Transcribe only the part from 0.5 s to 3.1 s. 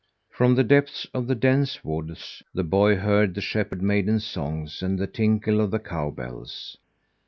the depths of the dense woods the boy